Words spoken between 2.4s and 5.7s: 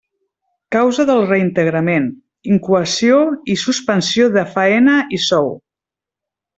incoació i suspensió de faena i sou.